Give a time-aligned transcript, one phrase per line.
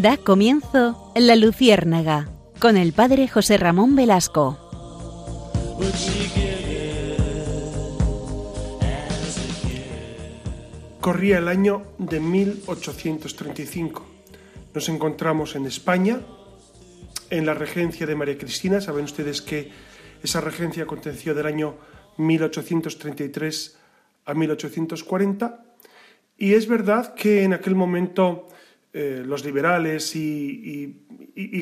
[0.00, 2.28] Da comienzo La Luciérnaga
[2.60, 4.56] con el padre José Ramón Velasco.
[11.00, 14.06] Corría el año de 1835.
[14.72, 16.20] Nos encontramos en España,
[17.30, 18.80] en la regencia de María Cristina.
[18.80, 19.72] Saben ustedes que
[20.22, 21.74] esa regencia aconteció del año
[22.18, 23.76] 1833
[24.26, 25.64] a 1840.
[26.36, 28.46] Y es verdad que en aquel momento
[28.94, 31.04] eh, los liberales y,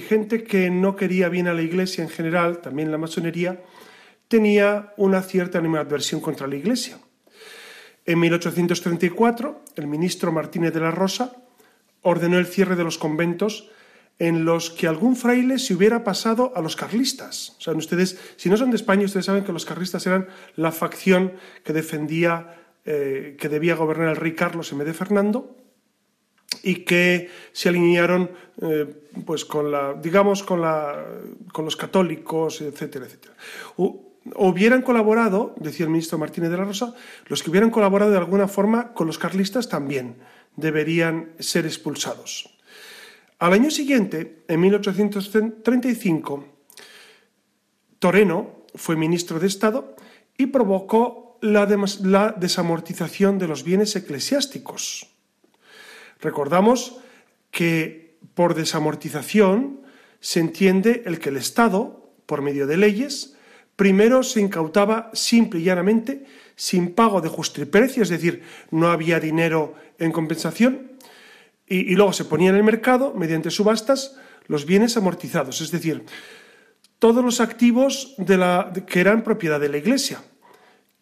[0.08, 3.62] gente que no quería bien a la Iglesia en general, también la masonería,
[4.28, 6.98] tenía una cierta animadversión contra la Iglesia.
[8.04, 11.36] En 1834, el ministro Martínez de la Rosa
[12.02, 13.70] ordenó el cierre de los conventos
[14.20, 17.56] en los que algún fraile se hubiera pasado a los carlistas.
[17.58, 20.70] O sea, ustedes, si no son de España, ustedes saben que los carlistas eran la
[20.70, 21.32] facción
[21.64, 25.65] que defendía, eh, que debía gobernar el rey Carlos en de Fernando
[26.66, 28.86] y que se alinearon, eh,
[29.24, 31.06] pues, con la, digamos, con, la,
[31.52, 33.34] con los católicos, etcétera, etcétera
[34.34, 36.95] hubieran colaborado, decía el ministro Martínez de la Rosa,
[37.26, 40.16] los que hubieran colaborado de alguna forma con los carlistas también
[40.56, 42.58] deberían ser expulsados.
[43.38, 46.45] Al año siguiente, en 1835,
[47.98, 49.95] Toreno fue ministro de Estado
[50.36, 51.66] y provocó la,
[52.02, 55.15] la desamortización de los bienes eclesiásticos.
[56.20, 56.98] Recordamos
[57.50, 59.80] que por desamortización
[60.20, 63.36] se entiende el que el Estado, por medio de leyes,
[63.76, 66.25] Primero se incautaba simple y llanamente,
[66.56, 70.92] sin pago de justiprecio, es decir, no había dinero en compensación,
[71.68, 76.04] y, luego se ponía en el mercado, mediante subastas, los bienes amortizados, es decir,
[76.98, 80.22] todos los activos de la, que eran propiedad de la Iglesia,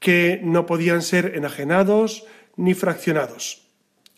[0.01, 2.25] que no podían ser enajenados
[2.57, 3.69] ni fraccionados.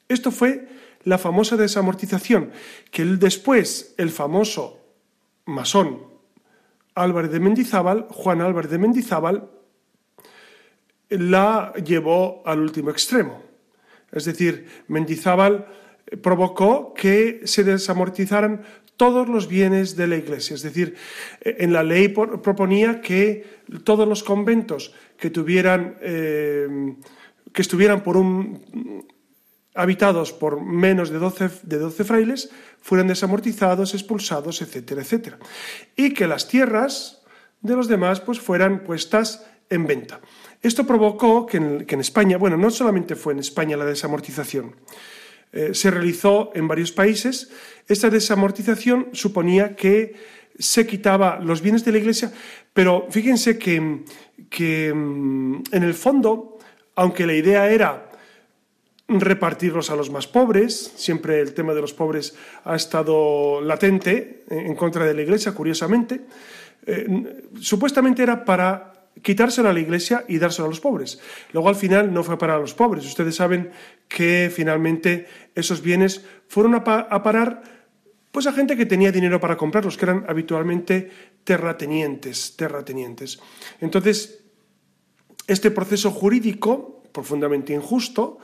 [0.09, 0.69] Esto fue
[1.07, 2.51] la famosa desamortización,
[2.91, 4.83] que después el famoso
[5.47, 6.03] masón
[6.97, 9.49] Álvarez de Mendizábal, Juan Álvarez de Mendizábal,
[11.09, 13.41] la llevó al último extremo.
[14.11, 15.69] Es decir, Mendizábal
[16.23, 18.63] provocó que se desamortizaran
[18.97, 20.55] todos los bienes de la Iglesia.
[20.55, 20.97] Es decir,
[21.41, 26.97] en la ley proponía que todos los conventos que tuvieran, eh,
[27.53, 29.07] que estuvieran por un
[29.77, 32.51] habitados por menos de 12, de frailes
[32.81, 35.39] fueran desamortizados, expulsados, etcétera, etcétera.
[35.97, 37.23] Y que las tierras
[37.61, 40.21] de los demás pues, fueran puestas en venta.
[40.63, 44.77] Esto provocó que en, España, bueno, no solamente fue en España la desamortización,
[45.53, 47.51] eh, se realizó en varios países.
[47.87, 50.15] Esta desamortización suponía que
[50.59, 52.33] se quitaba los bienes de la Iglesia,
[52.73, 54.05] pero fíjense que,
[54.49, 56.59] que mm, en el fondo,
[56.95, 58.06] aunque la idea era
[59.09, 60.93] repartirlos a los más pobres.
[60.97, 62.35] Siempre el tema de los pobres
[62.65, 66.23] ha estado latente en contra de la Iglesia, curiosamente.
[66.87, 71.21] Eh, supuestamente era para quitárselo a la Iglesia y dárselo a los pobres.
[71.53, 73.07] Luego al final no fue para los pobres.
[73.07, 73.71] Ustedes saben
[74.09, 77.63] que finalmente esos bienes fueron a, parar
[78.31, 81.11] pues a gente que tenía dinero para comprarlos, que eran habitualmente
[81.45, 83.41] terratenientes, terratenientes.
[83.81, 84.45] Entonces,
[85.47, 88.39] este proceso jurídico, profundamente injusto,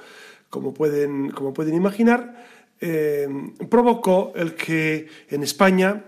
[0.52, 2.44] como pueden, como pueden imaginar,
[2.78, 3.26] eh,
[3.70, 6.04] provocó el que en España,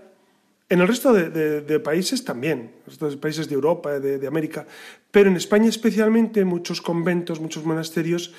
[0.69, 4.67] en el resto de, países también, en países de Europa, de, de, América,
[5.09, 8.35] pero en España especialmente muchos conventos, muchos monasterios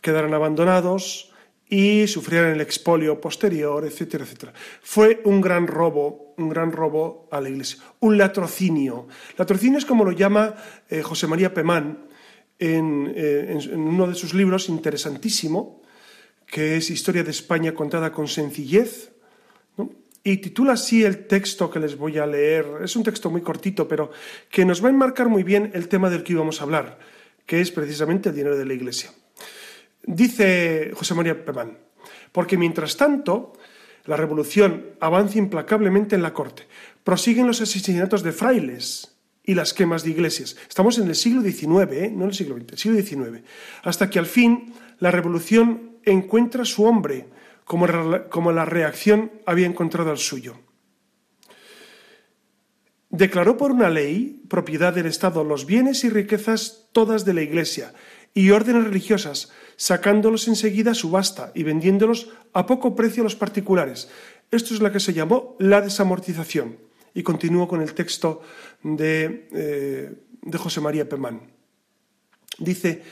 [0.00, 1.34] quedaron abandonados
[1.68, 4.52] y sufrieron el expolio posterior, etcétera, etcétera.
[4.80, 9.08] Fue un gran robo, un gran robo a la Iglesia, un latrocinio.
[9.36, 10.54] Latrocinio es como lo llama
[10.88, 12.06] eh, José María Pemán,
[12.58, 15.82] eh, en, uno de sus libros interesantísimo,
[16.46, 19.12] que es Historia de España contada con sencillez,
[20.24, 22.66] y titula así el texto que les voy a leer.
[22.82, 24.10] Es un texto muy cortito, pero
[24.50, 26.98] que nos va a enmarcar muy bien el tema del que íbamos a hablar,
[27.46, 29.10] que es precisamente el dinero de la Iglesia.
[30.02, 31.78] Dice José María Pemán,
[32.32, 33.52] porque mientras tanto
[34.04, 36.66] la revolución avanza implacablemente en la corte,
[37.04, 39.17] prosiguen los asesinatos de frailes,
[39.48, 40.56] y las quemas de iglesias.
[40.68, 42.12] Estamos en el siglo XIX, ¿eh?
[42.14, 43.42] no en el siglo XX, siglo XIX.
[43.82, 47.30] Hasta que al fin la revolución encuentra su hombre,
[47.64, 47.86] como,
[48.28, 50.56] como la reacción había encontrado al suyo.
[53.08, 57.94] Declaró por una ley propiedad del Estado los bienes y riquezas todas de la Iglesia
[58.34, 64.10] y órdenes religiosas, sacándolos enseguida a subasta y vendiéndolos a poco precio a los particulares.
[64.50, 66.86] Esto es lo que se llamó la desamortización.
[67.14, 68.42] Y continúo con el texto
[68.82, 71.40] de, eh, de José María Pemán.
[72.58, 73.02] Dice,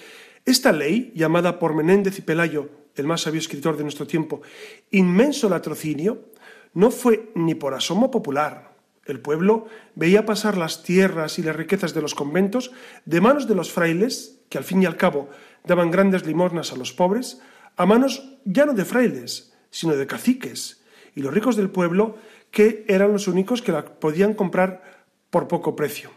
[0.44, 4.42] esta ley, llamada por Menéndez y Pelayo, el más sabio escritor de nuestro tiempo,
[4.90, 6.30] inmenso latrocinio,
[6.74, 8.74] no fue ni por asomo popular.
[9.04, 12.72] El pueblo veía pasar las tierras y las riquezas de los conventos
[13.04, 15.28] de manos de los frailes, que al fin y al cabo
[15.64, 17.40] daban grandes limosnas a los pobres,
[17.76, 20.82] a manos ya no de frailes, sino de caciques,
[21.14, 22.16] y los ricos del pueblo,
[22.50, 24.95] que eran los únicos que la podían comprar
[25.36, 26.08] por poco precio.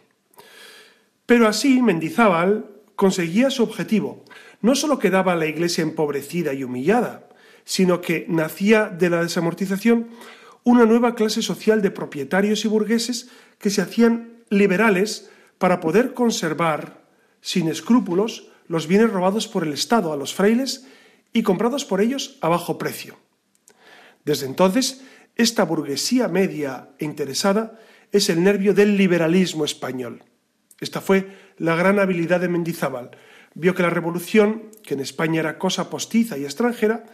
[1.25, 4.23] Pero así Mendizábal conseguía su objetivo.
[4.61, 7.27] No solo quedaba la iglesia empobrecida y humillada,
[7.65, 10.07] sino que nacía de la desamortización
[10.63, 17.03] una nueva clase social de propietarios y burgueses que se hacían liberales para poder conservar,
[17.41, 20.87] sin escrúpulos, los bienes robados por el Estado a los frailes
[21.33, 23.17] y comprados por ellos a bajo precio.
[24.23, 25.01] Desde entonces,
[25.35, 27.77] esta burguesía media e interesada
[28.11, 30.23] es el nervio del liberalismo español.
[30.79, 31.27] Esta fue
[31.57, 33.11] la gran habilidad de Mendizábal.
[33.53, 37.05] Vio que la revolución, que en España era cosa postiza y extranjera,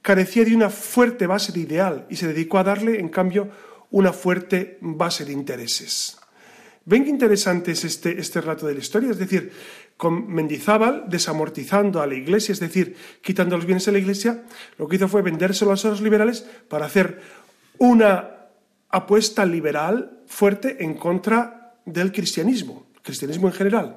[0.00, 3.50] carecía de una fuerte base de ideal y se dedicó a darle, en cambio,
[3.90, 6.18] una fuerte base de intereses.
[6.84, 9.10] ¿Ven qué interesante es este, este relato de la historia?
[9.10, 9.52] Es decir,
[9.96, 14.42] con Mendizábal desamortizando a la iglesia, es decir, quitando los bienes a la iglesia,
[14.78, 17.20] lo que hizo fue vendérselos a los liberales para hacer
[17.78, 18.41] una
[18.92, 23.96] apuesta liberal fuerte en contra del cristianismo, cristianismo en general.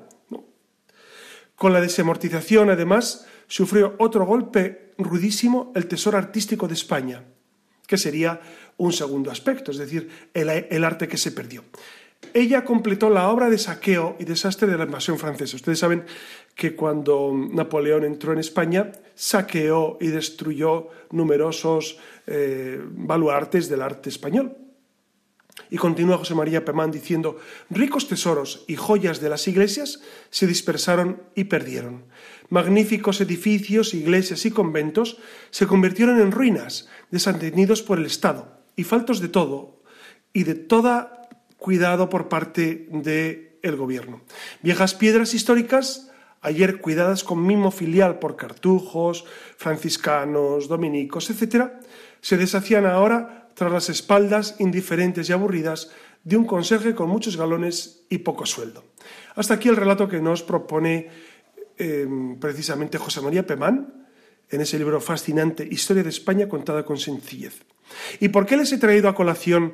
[1.56, 7.24] Con la desamortización, además, sufrió otro golpe rudísimo el tesoro artístico de España,
[7.88, 8.42] que sería
[8.78, 11.64] un segundo aspecto, es decir, el, arte que se perdió.
[12.34, 15.56] Ella completó la obra de saqueo y desastre de la invasión francesa.
[15.56, 16.04] Ustedes saben
[16.56, 21.98] que cuando Napoleón entró en España, saqueó y destruyó numerosos
[22.28, 24.65] eh, baluartes del arte español.
[25.69, 31.24] Y continúa José María Pemán diciendo, ricos tesoros y joyas de las iglesias se dispersaron
[31.34, 32.06] y perdieron.
[32.50, 35.18] Magníficos edificios, iglesias y conventos
[35.50, 39.81] se convirtieron en ruinas, desatendidos por el Estado y faltos de todo
[40.34, 44.22] y de toda cuidado por parte del gobierno.
[44.62, 46.12] Viejas piedras históricas,
[46.42, 49.25] ayer cuidadas con mimo filial por cartujos,
[49.58, 51.72] franciscanos, dominicos, etc.,
[52.22, 55.90] se deshacían ahora tras las espaldas indiferentes y aburridas
[56.24, 58.84] de un conserje con muchos galones y poco sueldo.
[59.36, 61.10] Hasta aquí el relato que nos propone
[61.78, 64.07] em, precisamente José María Pemán
[64.50, 67.66] en ese libro fascinante Historia de España contada con sencillez.
[68.19, 69.74] ¿Y por qué les he traído a colación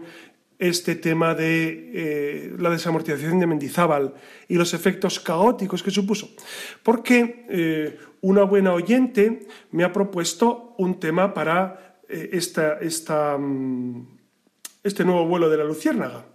[0.60, 4.14] este tema de eh, la desamortización de Mendizábal
[4.48, 6.30] y los efectos caóticos que supuso?
[6.84, 14.02] Porque eh, una buena oyente me ha propuesto un tema para eh, mm,
[14.84, 16.26] este nuevo vuelo de la Luciérnaga.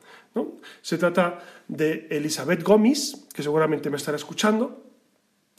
[0.83, 4.85] Se trata de Elizabeth Gómez, que seguramente me estará escuchando,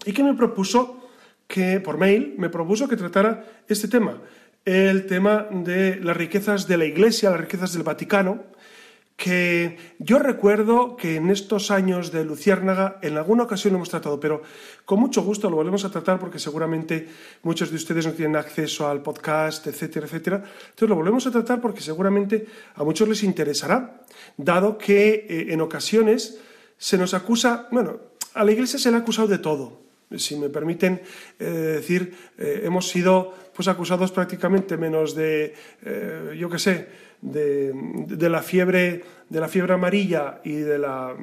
[0.05, 1.09] y que me propuso
[1.47, 4.21] que, por mail, me propuso que tratara este tema,
[4.65, 8.43] el tema de las riquezas de la Iglesia, las riquezas del Vaticano,
[9.17, 14.19] que yo recuerdo que en estos años de Luciérnaga en alguna ocasión lo hemos tratado,
[14.19, 14.43] pero
[14.85, 17.09] con mucho gusto lo volvemos a tratar porque seguramente
[17.41, 20.37] muchos de ustedes no tienen acceso al podcast, etcétera, etcétera.
[20.37, 22.45] Entonces lo volvemos a tratar porque seguramente
[22.75, 24.03] a muchos les interesará,
[24.37, 26.39] dado que eh, en ocasiones
[26.77, 27.99] se nos acusa, bueno,
[28.35, 29.81] a la Iglesia se le ha acusado de todo,
[30.15, 31.01] si me permiten
[31.39, 35.55] eh, decir, eh, hemos sido pues acusados prácticamente menos de,
[36.37, 36.87] yo qué sé,
[37.21, 41.15] de, la fiebre, de la fiebre amarilla y, de la,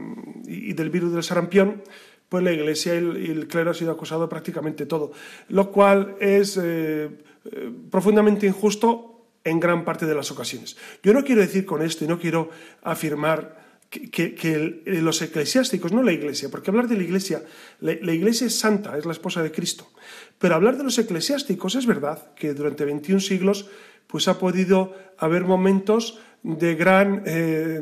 [0.47, 1.83] y del virus del sarampión,
[2.29, 5.13] pues la Iglesia y el, clero ha sido acusado prácticamente todo,
[5.49, 7.09] lo cual es eh,
[7.45, 10.77] eh, profundamente injusto en gran parte de las ocasiones.
[11.03, 12.51] Yo no quiero decir con esto y no quiero
[12.83, 13.64] afirmar
[14.11, 17.43] que, los eclesiásticos, no la Iglesia, porque hablar de la Iglesia,
[17.81, 19.91] la, Iglesia es santa, es la esposa de Cristo,
[20.39, 23.69] pero hablar de los eclesiásticos es verdad que durante 21 siglos
[24.07, 27.81] pues ha podido haber momentos de gran, eh,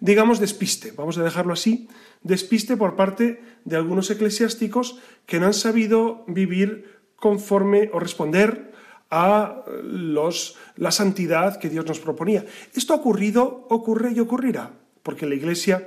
[0.00, 1.88] digamos, despiste, vamos a dejarlo así,
[2.22, 8.72] despiste por parte de algunos eclesiásticos que no han sabido vivir conforme o responder
[9.10, 12.44] a los, la santidad que Dios nos proponía.
[12.74, 14.72] Esto ha ocurrido, ocurre y ocurrirá,
[15.06, 15.86] porque la Iglesia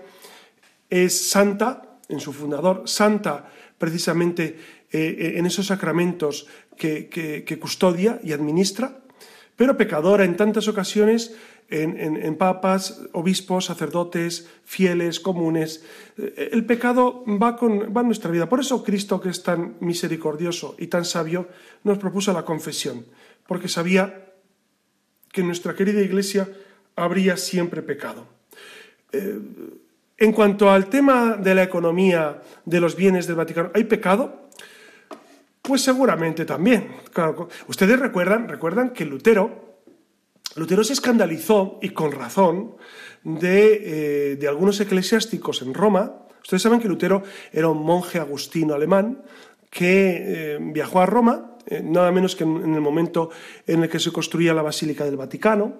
[0.90, 4.56] es santa en su fundador, santa precisamente
[4.90, 6.48] eh, en esos sacramentos
[6.78, 9.04] que custodia y administra,
[9.58, 11.36] pero pecadora en tantas ocasiones
[11.70, 15.84] en, papas, obispos, sacerdotes, fieles, comunes.
[16.18, 18.50] Eh, el pecado va, con, va en nuestra vida.
[18.50, 21.48] Por eso Cristo, que es tan misericordioso y tan sabio,
[21.84, 23.06] nos propuso la confesión,
[23.48, 24.34] porque sabía
[25.32, 26.50] que en nuestra querida Iglesia
[26.96, 28.39] habría siempre pecado.
[29.12, 29.40] Eh,
[30.18, 34.50] en cuanto al tema de la economía de los bienes del Vaticano, ¿hay pecado?
[35.62, 36.90] Pues seguramente también.
[37.68, 39.68] ustedes recuerdan, recuerdan que Lutero
[40.56, 42.76] Lutero se escandalizó, y con razón,
[43.24, 46.26] de, de algunos eclesiásticos en Roma.
[46.42, 47.24] Ustedes saben que Lutero
[47.54, 49.24] era un monje agustino alemán
[49.70, 53.30] que viajó a Roma eh, nada menos que en, el momento
[53.68, 55.80] en el que se construía la Basílica del Vaticano,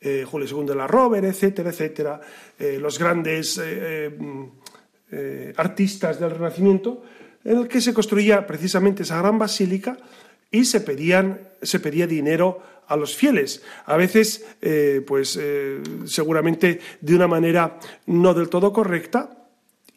[0.00, 2.20] eh, Julio II de la Rover, etcétera, etcétera,
[2.58, 3.60] eh, los grandes
[5.56, 7.02] artistas del Renacimiento,
[7.44, 9.96] en el que se construía precisamente esa gran basílica
[10.50, 14.44] y se, pedían, se pedía dinero a los fieles, a veces,
[15.06, 15.38] pues
[16.04, 19.37] seguramente de una manera no del todo correcta,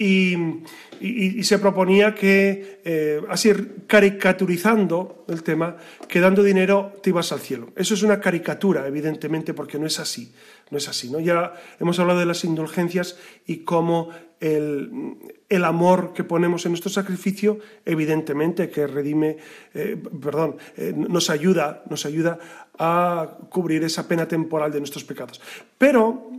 [0.01, 3.51] y, se proponía que, eh, así
[3.88, 5.77] caricaturizando el tema,
[6.08, 7.70] que dando dinero te ibas al cielo.
[7.75, 10.31] Eso es una caricatura, evidentemente, porque no es así.
[10.70, 11.10] No es así.
[11.10, 11.20] ¿no?
[11.20, 17.60] Ya hemos hablado de las indulgencias y cómo el, amor que ponemos en nuestro sacrificio,
[17.86, 19.38] evidentemente, que redime,
[19.74, 22.39] eh, perdón, eh, nos, ayuda, nos ayuda
[22.79, 25.41] a cubrir esa pena temporal de nuestros pecados.
[25.77, 26.31] Pero,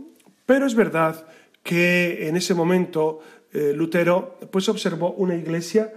[0.45, 1.25] pero es verdad
[1.63, 3.21] que en ese momento
[3.53, 5.93] eh, Lutero pues observó una iglesia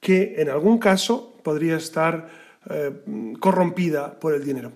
[0.00, 2.28] que en algún caso podría estar
[2.68, 2.90] eh,
[3.38, 4.72] corrompida por el dinero.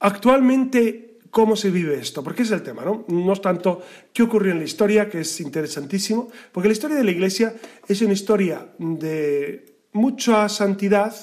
[0.00, 2.24] Actualmente, ¿cómo se vive esto?
[2.24, 3.04] Porque es el tema, ¿no?
[3.08, 3.82] No es tanto
[4.12, 7.54] qué ocurrió en la historia, que es interesantísimo, porque la historia de la iglesia
[7.86, 11.14] es una historia de mucha santidad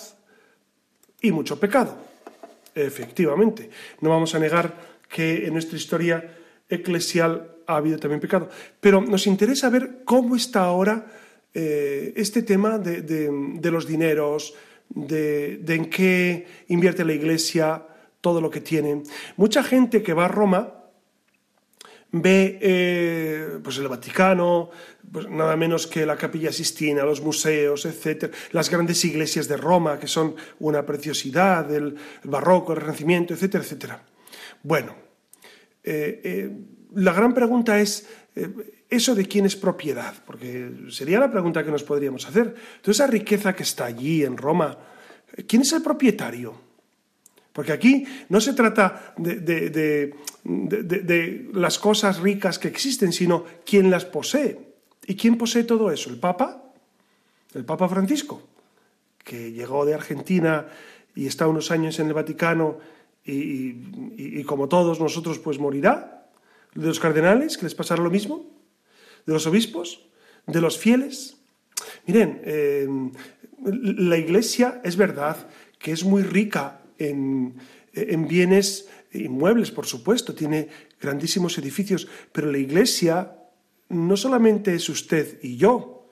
[1.21, 1.97] y mucho pecado.
[2.75, 3.69] Efectivamente,
[4.01, 4.75] no vamos a negar
[5.09, 6.37] que en nuestra historia
[6.69, 8.49] eclesial ha habido también pecado.
[8.79, 11.05] Pero nos interesa ver cómo está ahora
[11.53, 14.53] eh, este tema de, los dineros,
[14.89, 17.83] de, en qué invierte la Iglesia,
[18.21, 19.03] todo lo que tiene.
[19.35, 20.73] Mucha gente que va a Roma
[22.11, 24.69] ve eh, pues el Vaticano,
[25.11, 29.99] pues nada menos que la Capilla Sistina, los museos, etcétera, las grandes iglesias de Roma,
[29.99, 34.03] que son una preciosidad, el, barroco, el renacimiento, etcétera, etcétera.
[34.63, 34.95] Bueno,
[35.83, 36.51] eh,
[36.95, 40.13] la gran pregunta es, eh, ¿eso de quién es propiedad?
[40.25, 42.55] Porque sería la pregunta que nos podríamos hacer.
[42.81, 44.77] Toda esa riqueza que está allí en Roma,
[45.47, 46.67] ¿quién es el propietario?
[47.51, 50.15] Porque aquí no se trata de,
[51.53, 54.59] las cosas ricas que existen, sino quién las posee.
[55.07, 56.09] ¿Y quién posee todo eso?
[56.09, 56.63] ¿El Papa?
[57.53, 58.43] El Papa Francisco,
[59.23, 60.67] que llegó de Argentina
[61.15, 62.77] y está unos años en el Vaticano
[63.25, 66.16] y como todos nosotros pues morirá
[66.77, 68.45] de los cardenales, que les pasará lo mismo,
[69.25, 70.07] de los obispos,
[70.45, 71.37] de los fieles.
[72.05, 72.87] Miren, eh,
[73.65, 77.55] la iglesia es verdad que es muy rica en,
[77.93, 80.69] en bienes inmuebles, por supuesto, tiene
[81.01, 83.33] grandísimos edificios, pero la iglesia
[83.89, 86.11] no solamente es usted y yo,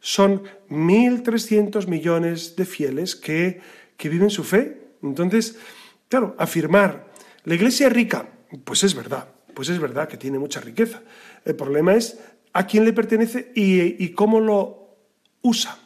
[0.00, 3.60] son 1.300 millones de fieles que,
[3.96, 4.82] que viven su fe.
[5.02, 5.56] Entonces,
[6.08, 7.10] claro, afirmar,
[7.44, 8.28] la iglesia es rica,
[8.64, 11.02] pues es verdad, pues es verdad que tiene mucha riqueza.
[11.44, 12.18] El problema es
[12.52, 14.96] a quién le pertenece y, cómo lo
[15.42, 15.78] usa.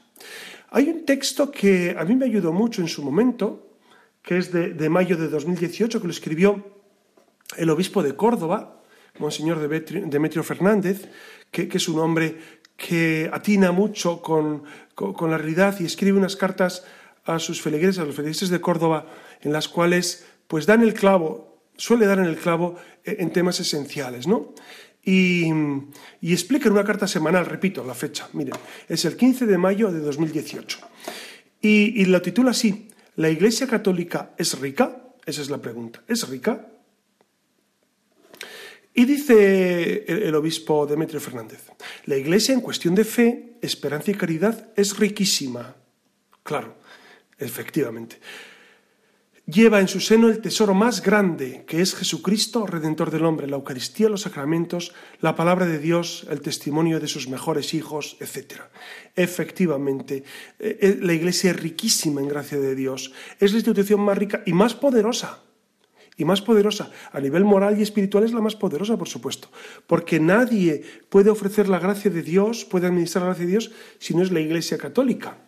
[0.70, 3.76] Hay un texto que a mí me ayudó mucho en su momento,
[4.22, 6.78] que es de, mayo de 2018, que lo escribió
[7.56, 8.82] el obispo de Córdoba,
[9.18, 11.08] Monseñor Demetrio Fernández,
[11.50, 12.36] que, es un hombre
[12.76, 14.64] que atina mucho con,
[14.96, 16.84] la realidad y escribe unas cartas
[17.24, 19.06] a sus feligreses, a los feligreses de Córdoba,
[19.40, 21.47] en las cuales pues dan el clavo
[21.78, 24.52] suele dar en el clavo eh, en temas esenciales, ¿no?
[25.02, 25.50] Y,
[26.20, 28.54] explica en una carta semanal, repito la fecha, miren,
[28.86, 30.78] es el 15 de mayo de 2018.
[31.62, 35.14] Y, y lo titula así, ¿la Iglesia Católica es rica?
[35.24, 36.02] Esa es la pregunta.
[36.06, 36.66] ¿Es rica?
[38.92, 41.70] Y dice el, obispo Demetrio Fernández,
[42.06, 45.76] la Iglesia en cuestión de fe, esperanza y caridad es riquísima.
[46.42, 46.76] Claro,
[47.38, 48.18] efectivamente
[49.48, 53.56] lleva en su seno el tesoro más grande, que es Jesucristo, Redentor del hombre, la
[53.56, 58.60] Eucaristía, los sacramentos, la palabra de Dios, el testimonio de sus mejores hijos, etc.
[59.16, 60.22] Efectivamente,
[60.58, 64.52] eh, la Iglesia es riquísima en gracia de Dios, es la institución más rica y
[64.52, 65.42] más poderosa.
[66.20, 66.90] Y más poderosa.
[67.12, 69.52] A nivel moral y espiritual es la más poderosa, por supuesto.
[69.86, 74.16] Porque nadie puede ofrecer la gracia de Dios, puede administrar la gracia de Dios, si
[74.16, 75.38] no es la Iglesia católica.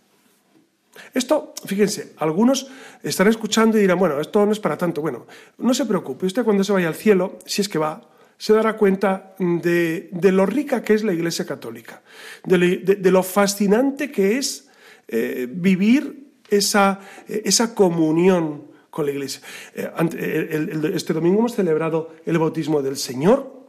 [1.15, 2.69] Esto, fíjense, algunos
[3.03, 5.01] estarán escuchando y dirán, bueno, esto no es para tanto.
[5.01, 5.27] Bueno,
[5.59, 8.03] no se preocupe, usted cuando se vaya al cielo, si es que va,
[8.39, 12.03] se dará cuenta de, lo rica que es la Iglesia Católica,
[12.45, 14.69] de, lo fascinante que es
[15.09, 19.43] eh, vivir esa, esa comunión con la Iglesia.
[19.75, 23.60] Eh, este domingo hemos celebrado el bautismo del Señor,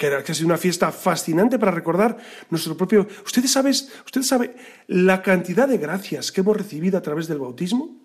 [0.00, 2.16] que era casi una fiesta fascinante para recordar
[2.48, 3.06] nuestro propio...
[3.22, 3.74] ¿Ustedes saben
[4.06, 8.00] usted sabe la cantidad de gracias que hemos recibido a través del bautismo?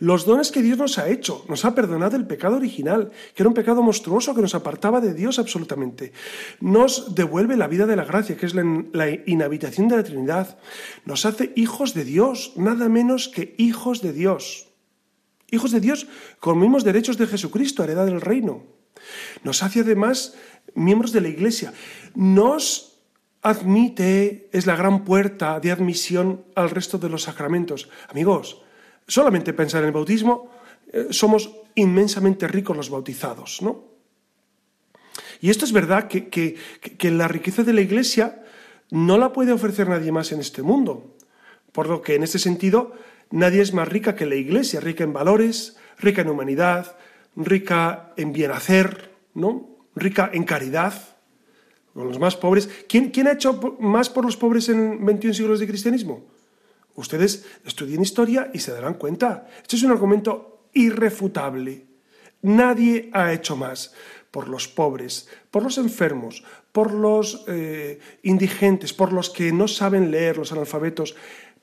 [0.00, 1.46] los dones que Dios nos ha hecho.
[1.48, 5.14] Nos ha perdonado el pecado original, que era un pecado monstruoso que nos apartaba de
[5.14, 6.12] Dios absolutamente.
[6.60, 10.58] Nos devuelve la vida de la gracia, que es la, inhabitación de la Trinidad.
[11.06, 14.68] Nos hace hijos de Dios, nada menos que hijos de Dios.
[15.50, 16.06] Hijos de Dios
[16.38, 18.66] con mismos derechos de Jesucristo, heredad del reino.
[19.42, 20.34] Nos hace además
[20.74, 21.72] miembros de la Iglesia.
[22.14, 22.98] Nos
[23.42, 27.88] admite, es la gran puerta de admisión al resto de los sacramentos.
[28.08, 28.62] Amigos,
[29.06, 30.50] solamente pensar en el bautismo,
[30.92, 33.90] eh, somos inmensamente ricos los bautizados, ¿no?
[35.40, 38.44] Y esto es verdad que, que, la riqueza de la Iglesia
[38.90, 41.16] no la puede ofrecer nadie más en este mundo.
[41.72, 42.92] Por lo que en este sentido
[43.30, 46.96] nadie es más rica que la Iglesia, rica en valores, rica en humanidad,
[47.36, 49.69] rica en bien hacer, ¿no?
[49.94, 50.94] Rica en caridad,
[51.94, 52.68] con los más pobres.
[52.88, 56.24] ¿Quién, ¿Quién, ha hecho más por los pobres en 21 siglos de cristianismo?
[56.94, 59.48] Ustedes estudien historia y se darán cuenta.
[59.62, 61.86] Este es un argumento irrefutable.
[62.42, 63.92] Nadie ha hecho más
[64.30, 70.10] por los pobres, por los enfermos, por los eh, indigentes, por los que no saben
[70.10, 71.16] leer, los analfabetos,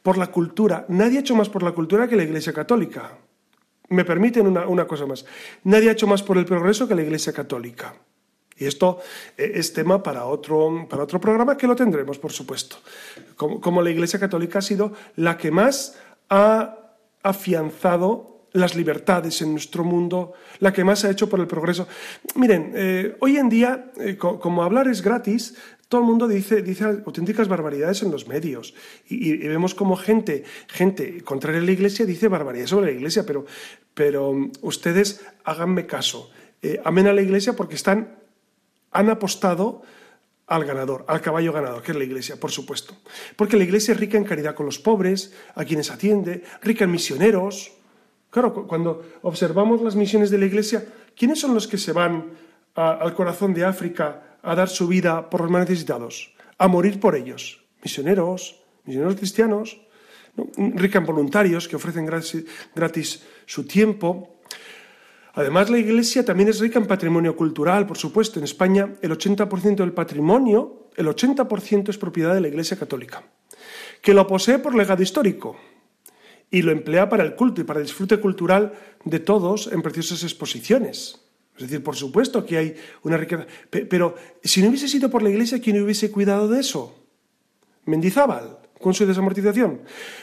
[0.04, 0.86] por la cultura.
[0.90, 3.18] Nadie ha hecho más por la cultura que la Iglesia Católica.
[3.90, 5.26] Me permiten una, una cosa más.
[5.64, 7.96] Nadie ha hecho más por el progreso que la Iglesia Católica.
[8.58, 9.00] Y esto
[9.38, 12.78] eh, es tema para otro, para otro programa que lo tendremos, por supuesto.
[13.36, 15.98] Como, la Iglesia Católica ha sido la que más
[16.30, 16.78] ha
[17.22, 21.88] afianzado las libertades en nuestro mundo, la que más ha hecho por el progreso.
[22.36, 25.56] Miren, eh, hoy en día, eh, como hablar es gratis,
[25.88, 28.74] todo el mundo dice, dice auténticas barbaridades en los medios.
[29.08, 33.46] Y, vemos como gente, gente contraria a la Iglesia dice barbaridades sobre la Iglesia, pero,
[33.94, 36.32] pero um, ustedes háganme caso.
[36.84, 38.18] amen a la Iglesia porque están
[38.92, 39.84] han apostado
[40.48, 42.96] al ganador, al caballo ganador, que es la Iglesia, por supuesto.
[43.36, 46.92] Porque la Iglesia es rica en caridad con los pobres, a quienes atiende, rica en
[46.92, 47.74] misioneros.
[48.30, 52.32] Claro, cuando observamos las misiones de la Iglesia, ¿quiénes son los que se van
[52.76, 56.34] al corazón de África a dar su vida por los más necesitados?
[56.58, 57.64] A morir por ellos.
[57.84, 59.82] Misioneros, misioneros cristianos,
[60.58, 64.37] rica en voluntarios que ofrecen gratis su tiempo,
[65.38, 68.40] Además, la Iglesia también es rica en patrimonio cultural, por supuesto.
[68.40, 73.24] En España, el 80% del patrimonio, el 80% es propiedad de la Iglesia Católica,
[74.02, 75.56] que lo posee por legado histórico
[76.50, 78.74] y lo emplea para el culto y para el disfrute cultural
[79.06, 81.22] de todos en preciosas exposiciones.
[81.56, 83.46] Es decir, por supuesto que hay una riqueza.
[83.70, 86.96] Pero si no hubiese sido por la Iglesia, ¿quién hubiese cuidado de eso?
[87.86, 89.82] Mendizábal, con su desamortización.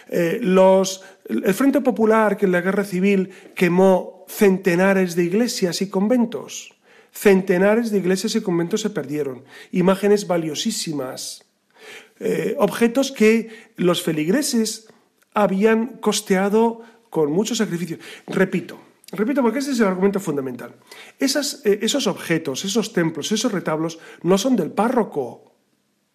[0.08, 6.74] Eh, el Frente Popular, que en la Guerra Civil quemó centenares de iglesias y conventos.
[7.12, 9.44] Centenares de iglesias y conventos se perdieron.
[9.70, 11.44] Imágenes valiosísimas.
[12.18, 14.88] Eh, objetos que los feligreses
[15.32, 17.98] habían costeado con mucho sacrificio.
[18.26, 18.80] Repito,
[19.12, 20.74] repito porque este es el argumento fundamental.
[21.18, 25.52] Eh, esos objetos, esos templos, esos retablos no son del párroco.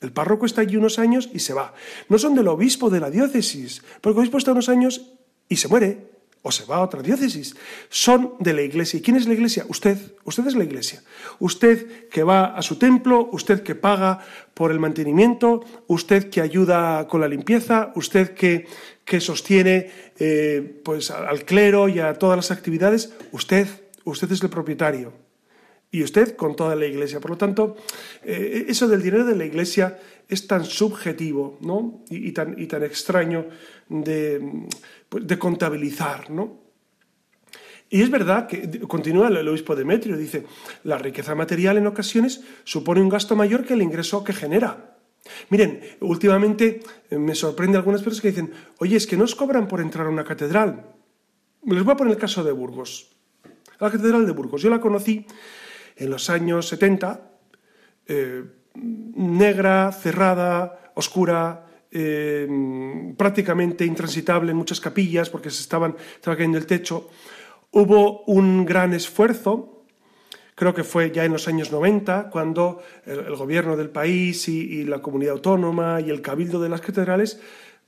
[0.01, 1.73] El párroco está allí unos años y se va.
[2.07, 5.13] No son del obispo de la diócesis, porque el obispo está unos años
[5.49, 7.55] y se muere o se va a otra diócesis.
[7.89, 8.97] Son de la iglesia.
[8.97, 9.65] ¿Y quién es la iglesia?
[9.67, 9.97] Usted.
[10.23, 11.03] Usted es la iglesia.
[11.39, 14.19] Usted que va a su templo, usted que paga
[14.53, 18.67] por el mantenimiento, usted que ayuda con la limpieza, usted que,
[19.03, 23.67] que sostiene eh, pues, al clero y a todas las actividades, usted,
[24.05, 25.13] usted es el propietario.
[25.91, 27.19] Y usted con toda la iglesia.
[27.19, 27.75] Por lo tanto,
[28.23, 29.97] eh, eso del dinero de la iglesia
[30.29, 32.03] es tan subjetivo ¿no?
[32.11, 33.47] y, tan, y tan extraño
[33.89, 34.67] de,
[35.09, 36.29] pues, de contabilizar.
[36.29, 36.69] ¿no?
[37.89, 40.45] Y es verdad que, continúa el obispo Demetrio, dice,
[40.83, 44.95] la riqueza material en ocasiones supone un gasto mayor que el ingreso que genera.
[45.49, 49.81] Miren, últimamente eh, me sorprende algunas personas que dicen, oye, es que nos cobran por
[49.81, 50.85] entrar a una catedral.
[51.65, 53.09] Les voy a poner el caso de Burgos.
[53.79, 54.61] La catedral de Burgos.
[54.61, 55.25] Yo la conocí
[55.95, 57.31] en los años 70,
[58.07, 58.43] eh,
[58.75, 62.47] negra, cerrada, oscura, eh,
[63.17, 67.09] prácticamente intransitable en muchas capillas porque se estaban, estaba cayendo el techo.
[67.71, 69.83] Hubo un gran esfuerzo,
[70.55, 75.01] creo que fue ya en los años 90, cuando el, gobierno del país y, la
[75.01, 77.39] comunidad autónoma y el cabildo de las catedrales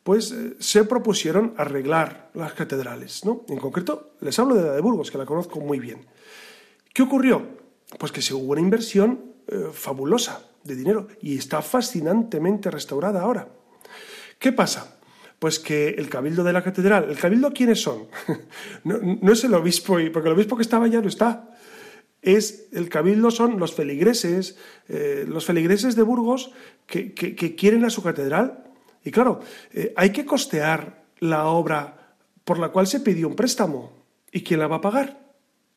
[0.04, 3.24] pues eh, se propusieron arreglar las catedrales.
[3.24, 3.44] ¿no?
[3.50, 6.08] En concreto, les hablo de la de Burgos, que la conozco muy bien.
[6.92, 7.44] ¿Qué ocurrió?
[8.00, 13.48] Pues que se hubo una inversión eh, fabulosa de dinero y está fascinantemente restaurada ahora.
[14.42, 14.98] ¿Qué pasa?
[15.38, 18.08] Pues que el cabildo de la catedral, ¿el cabildo quiénes son?
[18.84, 21.56] no, es el obispo, porque el obispo que estaba ya no está.
[22.24, 24.58] Es, el cabildo son los feligreses,
[24.90, 26.52] eh, los feligreses de Burgos
[26.88, 27.14] que,
[27.56, 28.64] quieren a su catedral.
[29.06, 29.42] Y claro,
[29.96, 33.94] hay que costear la obra por la cual se pidió un préstamo.
[34.32, 35.20] ¿Y quién la va a pagar?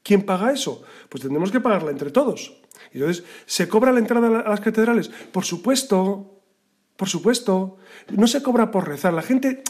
[0.03, 0.83] ¿Quién paga eso?
[1.11, 2.63] Pues tendremos que pagarla entre todos.
[2.93, 5.11] Entonces, ¿se cobra la entrada a las catedrales?
[5.33, 6.34] Por supuesto,
[6.97, 7.77] por supuesto.
[8.11, 9.13] No se cobra por rezar.
[9.15, 9.63] La gente,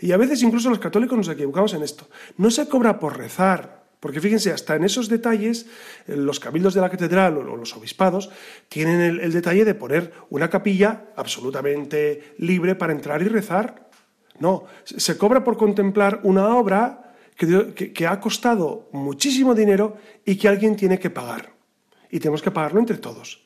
[0.00, 3.84] y a veces incluso los católicos nos equivocamos en esto, no se cobra por rezar.
[4.04, 5.64] Porque fíjense, hasta en esos detalles,
[6.06, 8.28] eh, los cabildos de la catedral o los obispados
[8.68, 13.88] tienen el, detalle de poner una capilla absolutamente libre para entrar y rezar.
[14.38, 20.76] No, se cobra por contemplar una obra que, ha costado muchísimo dinero y que alguien
[20.76, 21.54] tiene que pagar.
[22.10, 23.43] Y tenemos que pagarlo entre todos.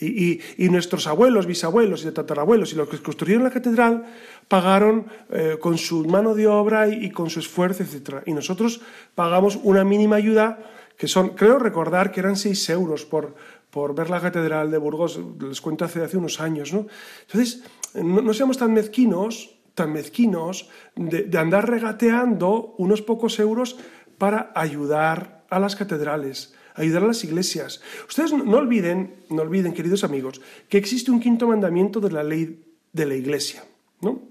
[0.00, 4.06] Y, nuestros abuelos, bisabuelos y tatarabuelos y los que construyeron la catedral
[4.46, 8.22] pagaron eh, con su mano de obra y, con su esfuerzo, etc.
[8.26, 8.80] Y nosotros
[9.14, 10.58] pagamos una mínima ayuda
[10.96, 13.34] que son, creo recordar que eran 6 euros por,
[13.70, 16.72] por ver la catedral de Burgos, les cuento hace, hace unos años.
[16.72, 16.86] ¿no?
[17.26, 17.62] Entonces,
[17.94, 23.76] no, seamos tan mezquinos, tan mezquinos de, de andar regateando unos pocos euros
[24.18, 27.80] para ayudar a las catedrales ayudar a las iglesias.
[28.08, 32.64] Ustedes no olviden, no olviden, queridos amigos, que existe un quinto mandamiento de la ley
[32.92, 33.64] de la iglesia,
[34.00, 34.22] ¿no?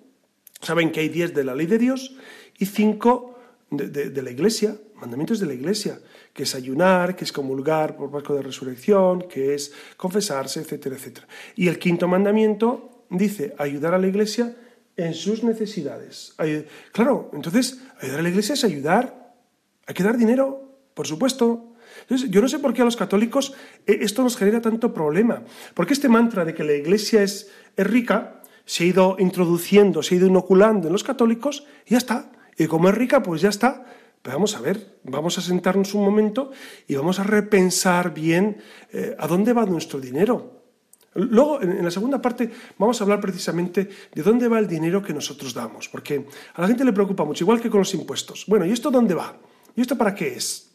[0.61, 2.15] Saben que hay diez de la ley de Dios
[2.57, 3.37] y cinco
[3.69, 5.99] de, la iglesia, mandamientos de la iglesia,
[6.33, 11.27] que es ayunar, que es comulgar por Pascua de Resurrección, que es confesarse, etcétera, etcétera.
[11.55, 14.55] Y el quinto mandamiento dice ayudar a la iglesia
[14.95, 16.33] en sus necesidades.
[16.91, 19.35] Claro, entonces ayudar a la iglesia es ayudar,
[19.85, 21.75] hay que dar dinero, por supuesto,
[22.09, 23.53] yo no sé por qué a los católicos
[23.85, 25.43] eh, esto nos genera tanto problema.
[25.73, 30.17] Porque este mantra de que la Iglesia es, rica se ha ido introduciendo, se ha
[30.17, 32.31] ido inoculando en los católicos y ya está.
[32.57, 33.85] Y como es rica, pues ya está.
[34.21, 36.51] Pero vamos a ver, vamos a sentarnos un momento
[36.87, 38.57] y vamos a repensar bien
[38.91, 40.57] eh, a dónde va nuestro dinero.
[41.17, 45.13] Luego, en, la segunda parte, vamos a hablar precisamente de dónde va el dinero que
[45.13, 48.45] nosotros damos, porque a la gente le preocupa mucho, igual que con los impuestos.
[48.47, 49.35] Bueno, ¿y esto dónde va?
[49.75, 50.66] ¿Y esto para qué es?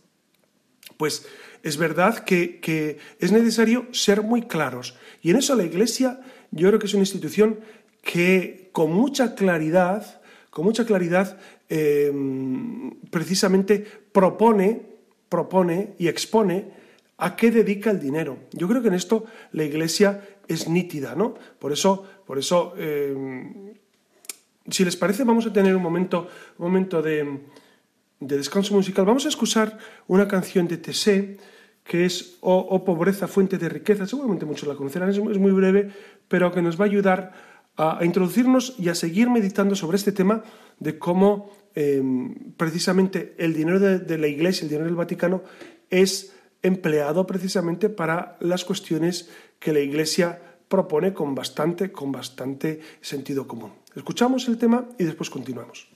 [1.03, 1.27] Pues
[1.65, 4.95] es verdad que, es necesario ser muy claros.
[5.21, 6.21] Y en eso la Iglesia
[6.53, 7.59] yo creo que es una institución
[8.03, 14.83] que con mucha claridad, con mucha claridad, em, precisamente propone,
[15.29, 16.67] propone y expone
[17.19, 18.39] a qué dedica el dinero.
[18.53, 21.35] Yo creo que en esto la Iglesia es nítida, ¿no?
[21.59, 23.75] Por eso, por eso em,
[24.71, 27.41] si les parece, vamos a tener un momento, un momento de,
[28.27, 31.39] de descanso musical, vamos a escuchar una canción de Tessé
[31.85, 34.07] que es oh, oh, pobreza, fuente de riqueza.
[34.07, 35.91] Seguramente muchos la conocerán, es, muy breve,
[36.29, 37.33] pero que nos va a ayudar
[37.77, 40.45] a, introducirnos y a seguir meditando sobre este tema
[40.79, 45.43] de cómo em, precisamente el dinero de, la Iglesia, el dinero del Vaticano,
[45.91, 53.49] es empleado precisamente para las cuestiones que la Iglesia propone con bastante, con bastante sentido
[53.49, 53.73] común.
[53.97, 55.89] Escuchamos el tema y después continuamos.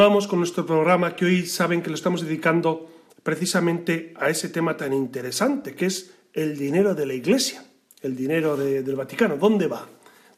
[0.00, 2.88] Continuamos con nuestro programa que hoy saben que lo estamos dedicando
[3.22, 7.62] precisamente a ese tema tan interesante que es el dinero de la Iglesia,
[8.00, 9.36] el dinero del Vaticano.
[9.36, 9.86] ¿Dónde va?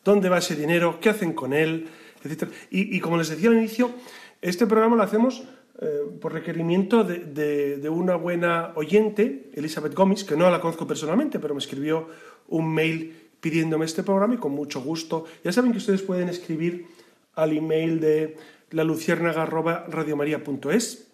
[0.05, 0.99] ¿Dónde va ese dinero?
[1.01, 1.87] ¿Qué hacen con él?
[2.71, 3.93] Y, como les decía al inicio,
[4.41, 5.45] este programa lo hacemos
[5.81, 5.87] eh,
[6.21, 11.61] por requerimiento de, una buena oyente, Elizabeth Gómez, que no la conozco personalmente, pero me
[11.61, 12.09] escribió
[12.49, 15.27] un mail pidiéndome este programa y con mucho gusto.
[15.45, 16.85] Ya saben que ustedes pueden escribir
[17.37, 18.37] al email de
[18.73, 21.09] la luciérnaga.radiomaría.es.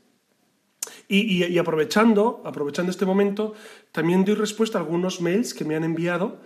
[1.08, 3.54] Y, y, aprovechando, aprovechando este momento,
[3.92, 6.38] también doy respuesta a algunos mails que me han enviado.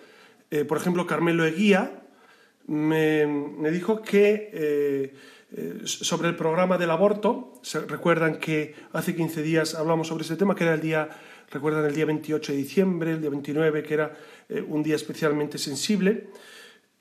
[0.52, 2.02] Eh, por ejemplo, Carmelo Eguía
[2.66, 3.26] me,
[3.70, 5.14] dijo que eh,
[5.56, 10.54] eh, sobre el programa del aborto, recuerdan que hace 15 días hablamos sobre ese tema,
[10.54, 11.08] que era el día,
[11.50, 14.16] recuerdan el día 28 de diciembre, el día 29, que era
[14.68, 16.28] un día especialmente sensible.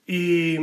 [0.08, 0.58] Y,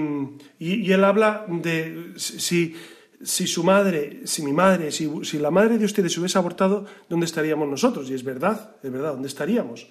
[0.58, 2.74] y, él habla de si,
[3.22, 7.68] si, su madre, si mi madre, si, la madre de ustedes hubiese abortado, ¿dónde estaríamos
[7.68, 8.10] nosotros?
[8.10, 9.88] Y es verdad, es verdad, ¿dónde estaríamos?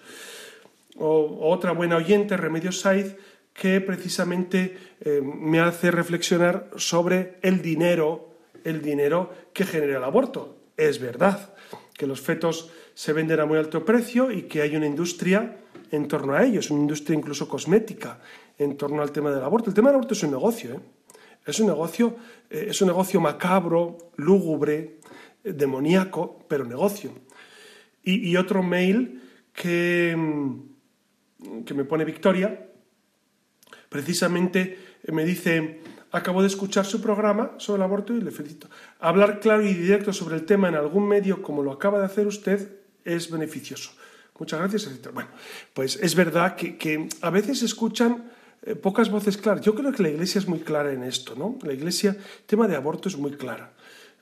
[0.97, 3.15] O, otra buena oyente, Remedios Saiz,
[3.53, 10.57] que precisamente eh, me hace reflexionar sobre el dinero, el dinero que genera el aborto.
[10.77, 11.53] Es verdad
[11.93, 15.57] que los fetos se venden a muy alto precio y que hay una industria
[15.91, 18.19] en torno a ellos, una industria incluso cosmética
[18.57, 19.69] en torno al tema del aborto.
[19.69, 20.79] El tema del aborto es un negocio, ¿eh?
[21.47, 22.15] Es un negocio,
[22.49, 24.99] eh, es un negocio macabro, lúgubre,
[25.43, 27.11] demoníaco, pero negocio.
[28.03, 32.69] Y, otro mail que, mm, que me pone Victoria,
[33.89, 34.77] precisamente
[35.11, 35.81] me dice,
[36.11, 38.69] acabo de escuchar su programa sobre el aborto y le felicito.
[38.99, 42.27] Hablar claro y directo sobre el tema en algún medio como lo acaba de hacer
[42.27, 43.91] usted es beneficioso.
[44.39, 45.09] Muchas gracias, etc.
[45.13, 45.29] Bueno,
[45.73, 48.31] pues es verdad que, a veces escuchan
[48.67, 49.61] eh, pocas voces claras.
[49.61, 51.57] Yo creo que la Iglesia es muy clara en esto, ¿no?
[51.63, 53.71] La Iglesia, el tema de aborto es muy clara.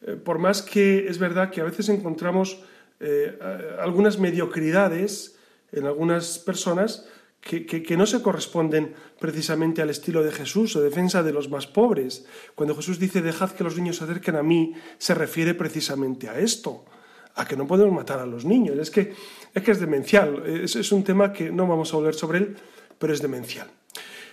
[0.03, 2.62] Eh, por más que es verdad que a veces encontramos
[2.99, 3.39] eh,
[3.79, 5.36] algunas mediocridades
[5.71, 7.08] en algunas personas,
[7.41, 12.25] que, no se corresponden precisamente al estilo de Jesús o defensa de los más pobres.
[12.55, 16.39] Cuando Jesús dice dejad que los niños se acerquen a mí, se refiere precisamente a
[16.39, 16.86] esto,
[17.36, 18.77] a que no podemos matar a los niños.
[18.79, 19.13] Es que
[19.53, 22.58] es, demencial, es, es un tema que no vamos a volver sobre él,
[22.97, 23.69] pero es demencial.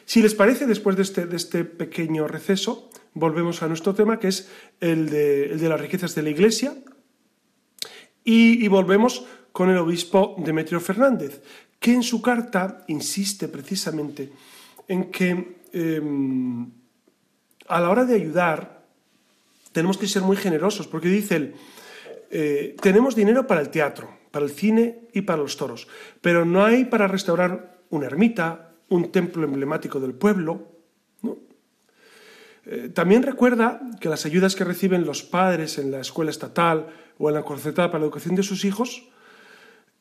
[0.05, 4.29] Si les parece, después de este, de este pequeño receso, volvemos a nuestro tema, que
[4.29, 4.49] es
[4.81, 6.75] el de, el de las riquezas de la Iglesia,
[8.25, 11.43] y, volvemos con el obispo Demetrio Fernández,
[11.81, 14.31] que en su carta insiste precisamente
[14.87, 16.71] en que em,
[17.67, 18.85] a la hora de ayudar
[19.73, 21.55] tenemos que ser muy generosos, porque dice él,
[22.31, 25.88] eh, tenemos dinero para el teatro, para el cine y para los toros,
[26.21, 30.68] pero no hay para restaurar una ermita, un templo emblemático del pueblo.
[32.64, 36.87] Eh, también recuerda que las ayudas que reciben los padres en la escuela estatal
[37.18, 39.09] o en la concertada para la educación de sus hijos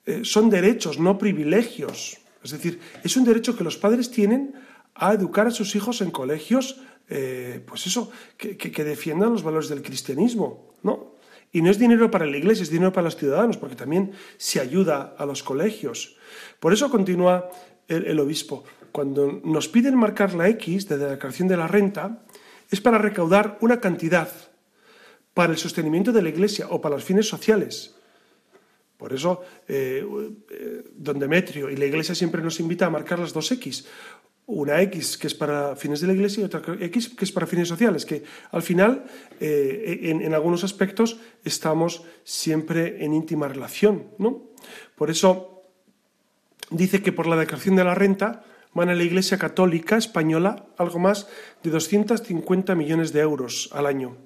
[0.06, 2.20] eh, son derechos, no privilegios.
[2.44, 4.54] Es decir, es un derecho que los padres tienen
[4.94, 9.82] a educar a sus hijos en colegios, eh, pues eso, que, defiendan los valores del
[9.82, 11.16] cristianismo, ¿no?
[11.52, 14.60] Y no es dinero para la iglesia, es dinero para los ciudadanos, porque también se
[14.60, 16.16] ayuda a los colegios.
[16.60, 17.50] Por eso continúa
[17.88, 18.64] el, obispo.
[18.92, 22.24] Cuando nos piden marcar la X de la declaración de la renta,
[22.70, 24.30] es para recaudar una cantidad
[25.34, 27.96] para el sostenimiento de la iglesia o para los fines sociales.
[29.02, 30.06] Por eso, eh,
[30.52, 33.88] eh, don Demetrio y la Iglesia siempre nos invita a marcar las dos X.
[34.46, 37.48] Una X que es para fines de la Iglesia y otra X que es para
[37.48, 39.06] fines sociales, que al final,
[39.40, 44.06] eh, en, algunos aspectos, estamos siempre en íntima relación.
[44.20, 44.52] ¿no?
[44.96, 45.64] Por eso,
[46.70, 51.00] dice que por la declaración de la renta van a la Iglesia Católica Española algo
[51.00, 51.28] más
[51.64, 54.18] de 250 millones de euros al año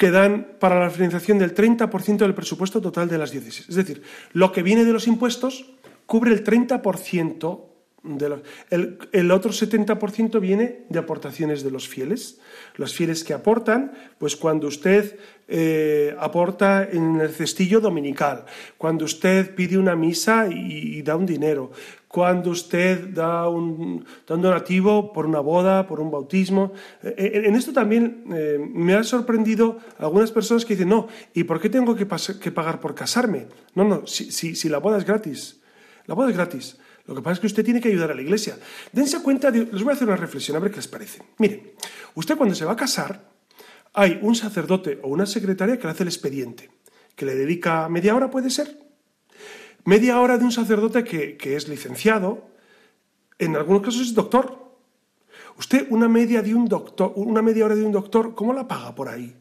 [0.00, 3.68] que dan para la financiación del 30% del presupuesto total de las diócesis.
[3.68, 4.00] Es decir,
[4.32, 5.74] lo que viene de los impuestos
[6.06, 7.66] cubre el 30%
[8.02, 8.40] de los,
[8.70, 12.40] el, otro 70% viene de aportaciones de los fieles.
[12.76, 18.46] Los fieles que aportan, pues cuando usted eh, aporta en el cestillo dominical,
[18.78, 21.72] cuando usted pide una misa y da un dinero,
[22.10, 26.72] cuando usted da un, donativo por una boda, por un bautismo.
[27.04, 31.60] Eh, en, esto también eh, me ha sorprendido algunas personas que dicen, no, ¿y por
[31.60, 33.46] qué tengo que, pagar por casarme?
[33.76, 35.60] No, no, si, la boda es gratis.
[36.06, 36.78] La boda es gratis.
[37.06, 38.58] Lo que pasa es que usted tiene que ayudar a la iglesia.
[38.90, 41.22] Dense cuenta, les voy a hacer una reflexión, a ver qué les parece.
[41.38, 41.62] Miren,
[42.16, 43.30] usted cuando se va a casar,
[43.92, 46.70] hay un sacerdote o una secretaria que le hace el expediente,
[47.14, 48.89] que le dedica media hora, puede ser,
[49.84, 52.48] Media hora de un sacerdote que, es licenciado,
[53.38, 54.58] en algunos casos es doctor.
[55.58, 58.94] Usted una media, de un doctor, una media hora de un doctor, ¿cómo la paga
[58.94, 59.34] por ahí?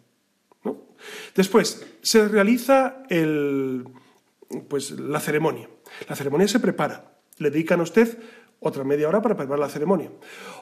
[1.35, 3.85] Después, se realiza el,
[4.67, 5.69] pues, la ceremonia.
[6.07, 7.19] La ceremonia se prepara.
[7.37, 8.17] Le dedican a usted
[8.59, 10.11] otra media hora para preparar la ceremonia.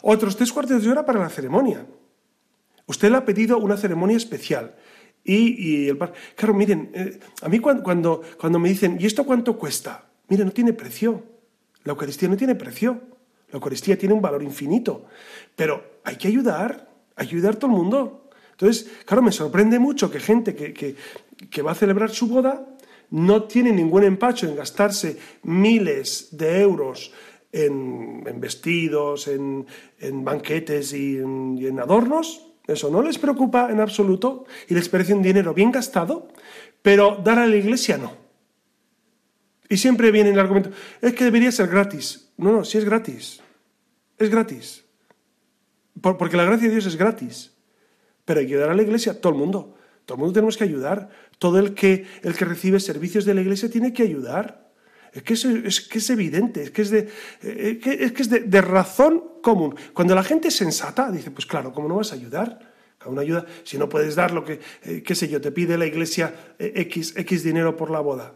[0.02, 1.86] Otros tres cuartos de hora para la ceremonia.
[2.86, 4.76] Usted le ha pedido una ceremonia especial.
[5.28, 5.98] Y, el
[6.36, 10.06] Claro, miren, eh, a mí cuando, cuando, me dicen, ¿y esto cuánto cuesta?
[10.30, 11.22] Mire, no tiene precio.
[11.84, 13.02] La Eucaristía no tiene precio.
[13.50, 15.06] La Eucaristía tiene un valor infinito.
[15.56, 18.30] Pero hay que ayudar, ayudar a todo el mundo.
[18.52, 20.96] Entonces, claro, me sorprende mucho que gente que,
[21.62, 22.66] va a celebrar su boda
[23.10, 27.12] no tiene ningún empacho en gastarse miles de euros
[27.52, 29.66] en, vestidos, en,
[30.24, 32.47] banquetes y en, adornos.
[32.68, 36.28] Eso no les preocupa en absoluto y les parece un dinero bien gastado,
[36.82, 38.14] pero dar a la iglesia no.
[39.70, 42.30] Y siempre viene el argumento, es que debería ser gratis.
[42.38, 43.42] No, no, si es gratis.
[44.18, 44.84] Es gratis.
[46.02, 47.54] porque la gracia de Dios es gratis.
[48.26, 49.76] Pero ayudar a la iglesia, todo el mundo.
[50.06, 51.10] Todo el mundo tenemos que ayudar.
[51.40, 54.67] Todo el que, el que recibe servicios de la iglesia tiene que ayudar.
[55.18, 57.08] Es que es, evidente, es que es, de,
[57.42, 59.76] eh, es, que es de, razón común.
[59.94, 62.74] Cuando la gente es sensata, dice, pues claro, ¿cómo no vas a ayudar?
[63.00, 65.78] A una ayuda, si no puedes dar lo que, eh, qué sé yo, te pide
[65.78, 68.34] la iglesia eh, X, X dinero por la boda.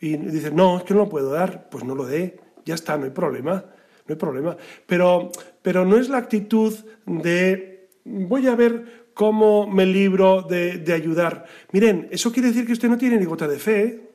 [0.00, 2.96] Y dices, no, es que no lo puedo dar, pues no lo dé, ya está,
[2.96, 3.64] no hay problema
[4.06, 4.56] no hay problema.
[4.86, 5.30] Pero,
[5.62, 6.74] pero no es la actitud
[7.06, 11.46] de voy a ver cómo me libro de, ayudar.
[11.72, 14.10] Miren, eso quiere decir que usted no tiene ni gota de fe.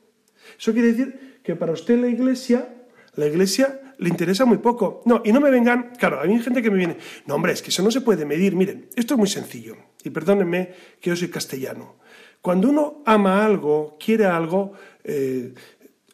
[0.58, 2.68] Eso quiere decir que para usted la iglesia,
[3.16, 5.02] la iglesia le interesa muy poco.
[5.06, 7.70] No, y no me vengan, claro, hay gente que me viene, no hombre, es que
[7.70, 8.54] eso no se puede medir.
[8.54, 12.00] Miren, esto es muy sencillo, y perdónenme que yo soy castellano.
[12.42, 14.74] Cuando uno ama algo, quiere algo,
[15.06, 15.54] eh,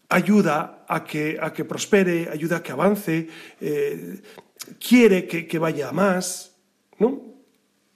[0.08, 3.28] ayuda a que, a que prospere, ayuda a que avance,
[3.60, 4.22] eh,
[4.78, 6.56] quiere que, vaya a más.
[7.00, 7.24] ¿no?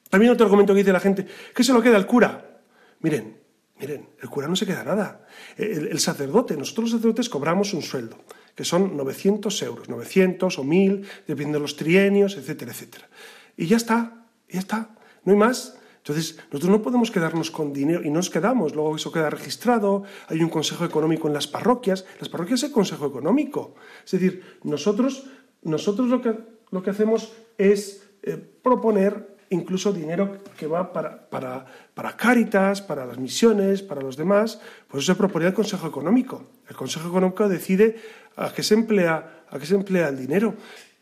[0.10, 2.62] También otro argumento que dice la gente, ¿qué se lo queda el cura?
[3.02, 3.38] Miren,
[3.79, 5.25] miren, el cura no se queda nada.
[5.57, 8.17] El, sacerdote, nosotros los sacerdotes cobramos un sueldo,
[8.55, 13.09] que son 900 euros, 900 o 1000, dependiendo de los trienios, etcétera, etcétera.
[13.55, 15.77] Y ya está, ya está, no hay más.
[15.97, 20.41] Entonces, nosotros no podemos quedarnos con dinero y nos quedamos, luego eso queda registrado, hay
[20.41, 23.75] un consejo económico en las parroquias, las parroquias es el consejo económico.
[24.05, 25.27] Es decir, nosotros,
[25.63, 26.33] nosotros lo, que,
[26.71, 33.05] lo que hacemos es eh, proponer incluso dinero que va para, para, para Cáritas, para
[33.05, 36.43] las misiones, para los demás, pues eso se propone el Consejo Económico.
[36.69, 37.99] El Consejo Económico decide
[38.36, 40.55] a qué se emplea, a qué se emplea el dinero.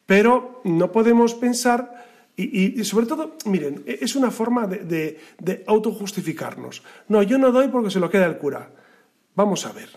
[0.06, 2.06] Pero no podemos pensar
[2.38, 6.84] y, sobre todo, miren, e, es una forma de, de, autojustificarnos.
[7.08, 8.70] No, yo no doy porque se lo queda el cura.
[9.36, 9.90] Vamos a ver.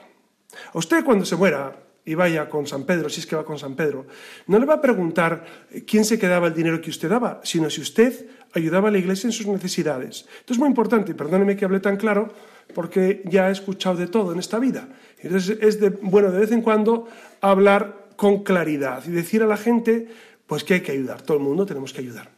[0.72, 3.58] A usted cuando se muera y vaya con San Pedro, si es que va con
[3.58, 4.06] San Pedro,
[4.46, 5.44] no le va a preguntar
[5.87, 9.28] quién se quedaba el dinero que usted daba, sino si usted ayudaba a la iglesia
[9.28, 10.26] en sus necesidades.
[10.40, 12.32] Esto es muy importante, y perdóneme que hable tan claro,
[12.74, 14.88] porque ya he escuchado de todo en esta vida.
[15.20, 17.08] Entonces es de, bueno de vez en cuando
[17.40, 20.08] hablar con claridad y decir a la gente
[20.46, 22.30] pues que hay que ayudar, todo el mundo tenemos que ayudar.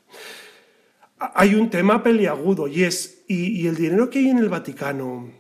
[1.19, 5.31] Hay un tema peliagudo y es, y, el dinero que hay en el Vaticano,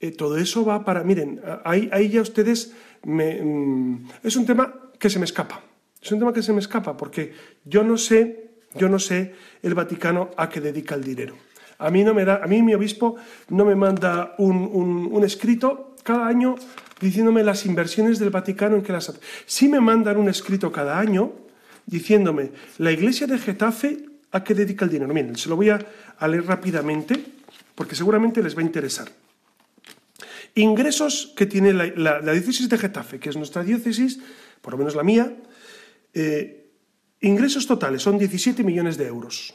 [0.00, 4.90] eh, todo eso va para, miren, ahí, ahí ya ustedes, me, mm, es un tema
[4.98, 5.62] que se me escapa,
[6.02, 7.32] es un tema que se me escapa porque
[7.64, 11.34] yo no sé, yo no sé el Vaticano a qué dedica el dinero.
[11.78, 13.16] A mí, no me da, a mí mi obispo
[13.48, 16.56] no me manda un, escrito cada año
[17.00, 19.12] diciéndome las inversiones del Vaticano en que las...
[19.46, 21.32] Sí me mandan un escrito cada año
[21.86, 25.12] diciéndome, la iglesia de Getafe, ¿a qué dedica el dinero?
[25.14, 25.78] Miren, se lo voy a,
[26.28, 27.24] leer rápidamente
[27.74, 29.08] porque seguramente les va a interesar.
[30.54, 34.20] Ingresos que tiene la, diócesis de Getafe, que es nuestra diócesis,
[34.60, 35.34] por lo menos la mía,
[36.12, 36.59] eh,
[37.20, 39.54] ingresos totales son 17 millones de euros.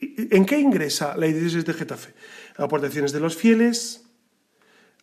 [0.00, 2.14] ¿En qué ingresa la diócesis de Getafe?
[2.56, 4.04] Aportaciones de los fieles,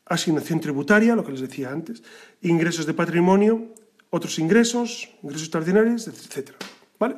[0.06, 2.04] asignación tributaria, lo que les decía antes,
[2.42, 3.74] ingresos de patrimonio,
[4.10, 6.52] otros ingresos, ingresos extraordinarios, etc.
[7.00, 7.18] ¿Vale?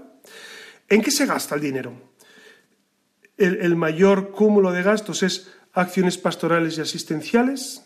[0.89, 1.93] ¿En qué se gasta el dinero?
[3.37, 7.85] El, mayor cúmulo de gastos es acciones pastorales y asistenciales,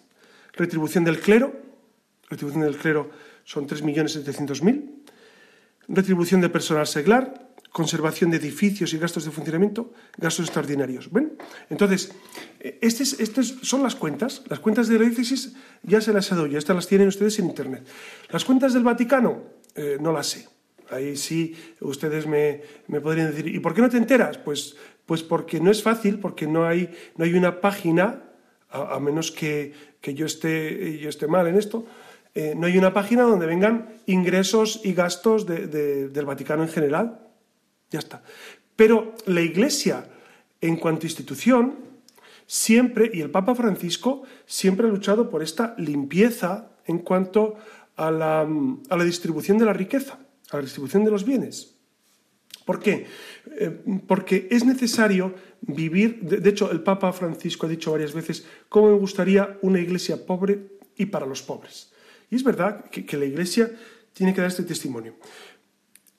[0.53, 1.53] retribución del clero,
[2.29, 3.11] retribución del clero
[3.43, 5.00] son 3.700.000,
[5.87, 11.11] retribución de personal seglar, conservación de edificios y gastos de funcionamiento, gastos extraordinarios.
[11.11, 11.37] ¿Ven?
[11.69, 12.11] Entonces,
[12.59, 14.43] estas son las cuentas.
[14.49, 15.53] Las cuentas de la diócesis
[15.83, 17.87] ya se las he dado, ya estas las tienen ustedes en Internet.
[18.29, 19.43] Las cuentas del Vaticano,
[19.75, 20.47] eh, no las sé.
[20.89, 22.61] Ahí sí ustedes me,
[23.01, 24.37] podrían decir, ¿y por qué no te enteras?
[24.37, 24.75] Pues,
[25.05, 28.23] pues porque no es fácil, porque no hay, no hay una página,
[28.69, 29.73] a, menos que,
[30.03, 31.85] yo, esté, yo esté mal en esto,
[32.33, 37.19] eh, no hay una página donde vengan ingresos y gastos del Vaticano en general.
[37.89, 38.23] Ya está.
[38.75, 40.05] Pero la Iglesia,
[40.61, 41.75] en cuanto a institución,
[42.47, 47.55] siempre, y el Papa Francisco, siempre ha luchado por esta limpieza en cuanto
[47.95, 50.19] a la, distribución de la riqueza,
[50.51, 51.75] a la distribución de los bienes.
[52.65, 53.07] ¿Por qué?
[53.59, 58.91] Eh, porque es necesario vivir, de, hecho el Papa Francisco ha dicho varias veces, cómo
[58.91, 61.90] me gustaría una iglesia pobre y para los pobres.
[62.31, 63.71] Y es verdad que la iglesia
[64.13, 65.15] tiene que dar este testimonio.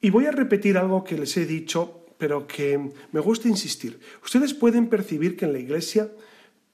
[0.00, 2.78] Y voy a repetir algo que les he dicho, pero que
[3.10, 3.98] me gusta insistir.
[4.22, 6.10] Ustedes pueden percibir que en la iglesia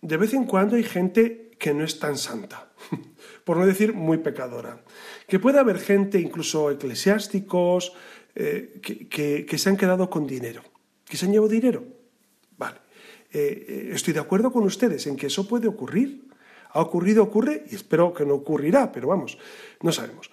[0.00, 2.70] de vez en cuando hay gente que no es tan santa,
[3.44, 4.84] por no decir muy pecadora.
[5.26, 7.92] Que puede haber gente, incluso eclesiásticos,
[8.34, 10.62] eh, que, se han quedado con dinero,
[11.04, 11.84] que se han llevado dinero.
[12.56, 12.78] Vale,
[13.32, 16.27] eh, eh, estoy de acuerdo con ustedes en que eso puede ocurrir.
[16.78, 19.36] Ha ocurrido, ocurre, y espero que no ocurrirá, pero vamos,
[19.82, 20.30] no sabemos.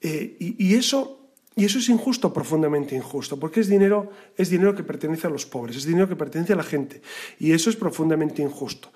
[0.00, 1.24] y, eso
[1.56, 5.46] y eso es injusto, profundamente injusto, porque es dinero, es dinero que pertenece a los
[5.46, 7.00] pobres, es dinero que pertenece a la gente.
[7.38, 8.90] Y eso es profundamente injusto.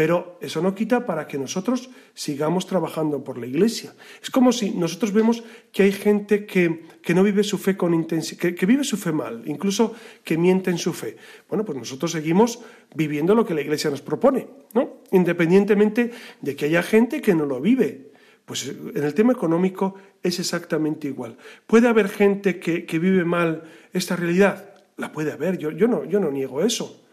[0.00, 3.92] Pero eso no quita para que nosotros sigamos trabajando por la Iglesia.
[4.22, 8.54] Es como si nosotros vemos que hay gente que, no vive su fe con intensidad,
[8.54, 9.92] que, vive su fe mal, incluso
[10.24, 11.18] que miente en su fe.
[11.50, 12.60] Bueno, pues nosotros seguimos
[12.94, 15.02] viviendo lo que la Iglesia nos propone, ¿no?
[15.12, 18.12] Independientemente de que haya gente que no lo vive.
[18.46, 21.36] Pues en el tema económico es exactamente igual.
[21.66, 24.76] ¿Puede haber gente que, vive mal esta realidad?
[24.96, 27.04] La puede haber, yo, yo, no, yo no niego eso.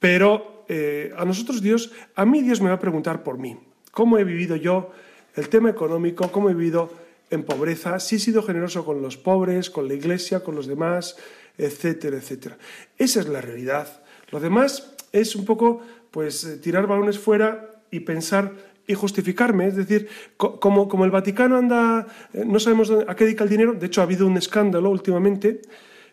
[0.00, 3.56] Pero eh, a nosotros Dios, a mí Dios me va a preguntar por mí.
[3.92, 4.90] ¿Cómo he vivido yo
[5.34, 6.30] el tema económico?
[6.30, 6.90] ¿Cómo he vivido
[7.30, 7.98] en pobreza?
[8.00, 11.16] Si he sido generoso con los pobres, con la iglesia, con los demás,
[11.56, 12.58] etcétera, etcétera.
[12.98, 14.02] Esa es la realidad.
[14.30, 15.80] Lo demás es un poco,
[16.10, 18.52] pues, eh, tirar balones fuera y pensar
[18.86, 19.68] y justificarme.
[19.68, 23.72] Es decir, como, como el Vaticano anda, eh, no sabemos a qué dedica el dinero,
[23.72, 25.62] de hecho ha habido un escándalo últimamente,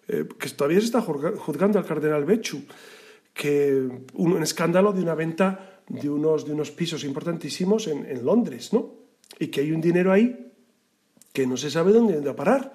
[0.06, 2.66] que todavía se está juzgando al cardenal Bechu
[3.34, 8.72] que un, escándalo de una venta de unos, de unos pisos importantísimos en, en, Londres,
[8.74, 8.94] ¿no?
[9.40, 10.54] Y que hay un dinero ahí
[11.34, 12.74] que no se sabe dónde va a parar.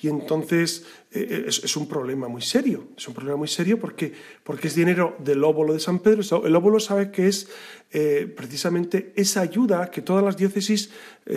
[0.00, 4.12] Y entonces eh, eh, es, un problema muy serio, es un problema muy serio porque,
[4.44, 6.22] porque es dinero del óvulo de San Pedro.
[6.44, 7.48] El óvulo sabe que es
[7.90, 10.90] eh, precisamente esa ayuda que todas las diócesis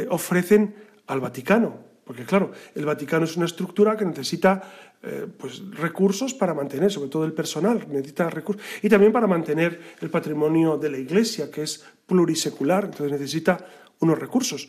[0.09, 0.75] ofrecen
[1.07, 1.90] al Vaticano.
[2.11, 4.61] Porque claro, el Vaticano es una estructura que necesita
[5.01, 9.79] eh, pues, recursos para mantener, sobre todo el personal, necesita recursos, y también para mantener
[10.01, 13.65] el patrimonio de la Iglesia, que es plurisecular, entonces necesita
[14.01, 14.67] unos recursos.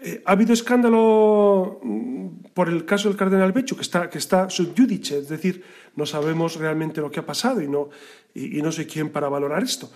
[0.00, 4.48] Eh, ha habido escándalo mm, por el caso del cardenal Bechu, que está, que está
[4.48, 5.62] subjudice, es decir,
[5.94, 7.90] no sabemos realmente lo que ha pasado y no,
[8.34, 9.90] y no sé quién para valorar esto.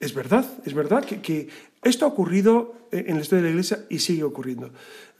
[0.00, 1.48] Es verdad, es verdad que,
[1.82, 4.70] esto ha ocurrido en la historia de la Iglesia y sigue ocurriendo.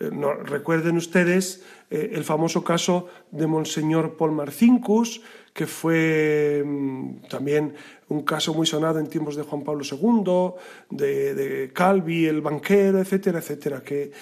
[0.01, 0.11] Eh,
[0.45, 5.20] recuerden ustedes eh, el famoso caso de Monseñor Paul Marcinkus,
[5.53, 7.74] que fue mm, también
[8.09, 13.41] un caso muy sonado en tiempos de Juan Pablo II, de, Calvi, el banquero, etcétera,
[13.41, 14.12] etcétera, que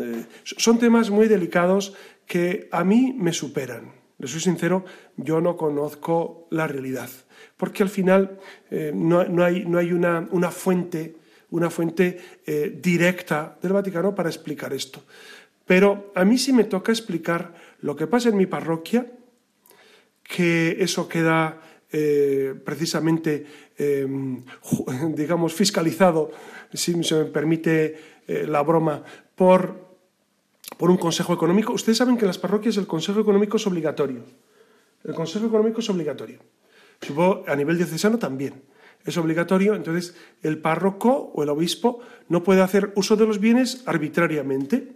[0.00, 1.94] eh, son temas muy delicados
[2.26, 3.92] que a mí me superan.
[4.18, 4.84] Les soy sincero,
[5.16, 7.08] yo no conozco la realidad
[7.60, 8.38] porque al final
[8.70, 11.14] eh, no, hay, no, hay, una, una fuente,
[11.50, 15.04] una fuente eh, directa del Vaticano para explicar esto.
[15.66, 17.52] Pero a mí sí me toca explicar
[17.82, 19.12] lo que pasa en mi parroquia,
[20.22, 21.60] que eso queda
[21.92, 23.44] eh, precisamente,
[25.14, 26.32] digamos, fiscalizado,
[26.72, 29.02] si se me permite la broma,
[29.34, 29.98] por,
[30.78, 31.74] por un consejo económico.
[31.74, 34.24] Ustedes saben que en las parroquias el consejo económico es obligatorio.
[35.04, 36.38] El consejo económico es obligatorio.
[37.00, 38.62] Supongo a nivel diocesano también.
[39.04, 43.82] Es obligatorio, entonces el párroco o el obispo no puede hacer uso de los bienes
[43.86, 44.92] arbitrariamente.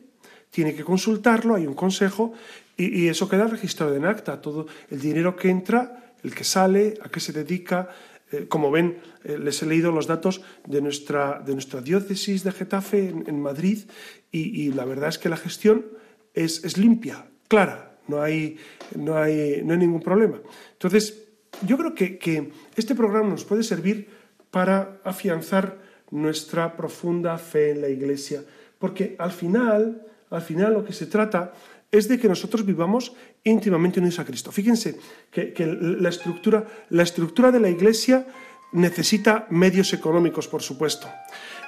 [0.50, 2.32] Tiene que consultarlo, hay un consejo
[2.76, 4.40] y, eso queda registrado en acta.
[4.40, 7.88] Todo el dinero que entra, el que sale, a qué se dedica.
[8.30, 12.52] Eh, como ven, eh, les he leído los datos de nuestra, de nuestra diócesis de
[12.52, 13.84] Getafe en, Madrid
[14.30, 15.86] y, la verdad es que la gestión
[16.34, 18.56] es, es limpia, clara, no hay,
[18.96, 20.40] no, hay, no hay ningún problema.
[20.72, 21.23] Entonces,
[21.62, 24.08] yo creo que, este programa nos puede servir
[24.50, 25.78] para afianzar
[26.10, 28.44] nuestra profunda fe en la Iglesia,
[28.78, 31.52] porque al final, al final lo que se trata
[31.90, 34.50] es de que nosotros vivamos íntimamente unidos a Cristo.
[34.50, 34.98] Fíjense
[35.30, 38.26] que, la, estructura, la estructura de la Iglesia
[38.72, 41.08] necesita medios económicos, por supuesto.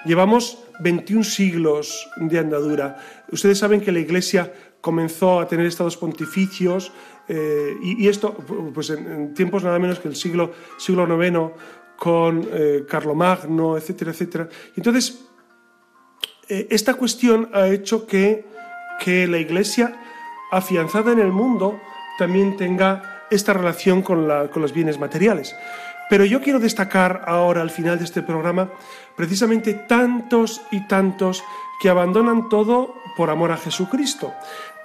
[0.05, 2.97] Llevamos 21 siglos de andadura.
[3.30, 6.93] Ustedes saben que la Iglesia comenzó a tener estados pontificios
[7.29, 8.35] eh, y, esto
[8.72, 11.53] pues en, tiempos nada menos que el siglo, siglo IX
[11.97, 14.49] con eh, Carlomagno, etcétera, etcétera.
[14.77, 15.27] Entonces,
[16.49, 18.45] eh, esta cuestión ha hecho que,
[19.01, 20.01] que la Iglesia,
[20.53, 21.81] afianzada en el mundo,
[22.18, 25.57] también tenga esta relación con, con los bienes materiales.
[26.09, 28.70] Pero yo quiero destacar ahora, al final de este programa,
[29.16, 31.43] precisamente tantos y tantos
[31.81, 34.33] que abandonan todo por amor a Jesucristo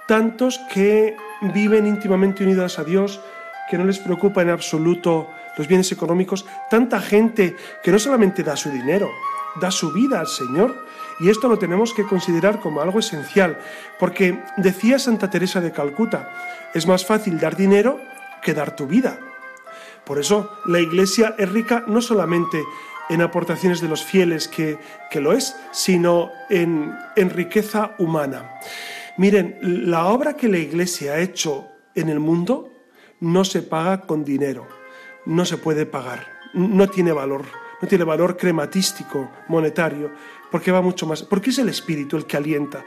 [0.06, 1.16] tantos que
[1.54, 3.20] viven íntimamente unidos a Dios,
[3.70, 8.56] que no les preocupa en absoluto los bienes económicos, tanta gente que no solamente da
[8.56, 9.10] su dinero,
[9.60, 10.86] da su vida al Señor.
[11.20, 13.58] Y esto lo tenemos que considerar como algo esencial,
[13.98, 16.30] porque decía Santa Teresa de Calcuta,
[16.74, 18.00] es más fácil dar dinero
[18.42, 19.18] que dar tu vida.
[20.04, 22.62] Por eso la Iglesia es rica no solamente
[23.08, 24.78] en aportaciones de los fieles, que,
[25.14, 28.58] lo es, sino en, en riqueza humana.
[29.16, 32.70] Miren, la obra que la Iglesia ha hecho en el mundo
[33.20, 34.66] no se paga con dinero,
[35.26, 37.44] no se puede pagar, no tiene valor,
[37.80, 40.10] no tiene valor crematístico, monetario,
[40.50, 42.84] porque va mucho más, porque es el Espíritu el que alienta.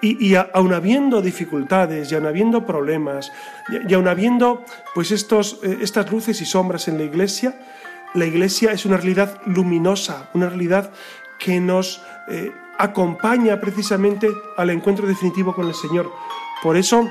[0.00, 3.32] Y, aun habiendo dificultades, y aun habiendo problemas,
[3.88, 4.64] y, aun habiendo
[4.94, 7.58] pues estos, eh, estas luces y sombras en la Iglesia,
[8.14, 10.92] la Iglesia es una realidad luminosa, una realidad
[11.38, 16.10] que nos eh, acompaña precisamente al encuentro definitivo con el Señor.
[16.62, 17.08] Por eso